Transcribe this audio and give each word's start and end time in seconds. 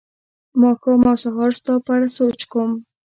ماښام 0.61 1.01
او 1.09 1.15
سهار 1.23 1.51
ستا 1.59 1.73
په 1.85 1.91
اړه 1.95 2.07
سوچ 2.17 2.39
کوم 2.51 2.71